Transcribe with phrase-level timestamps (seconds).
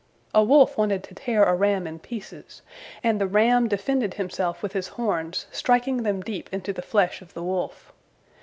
[0.33, 2.63] A wolf wanted to tear a ram in pieces,
[3.03, 7.35] and the ram defended himself with his horns, striking them deep into the flesh of
[7.35, 7.93] the wolf.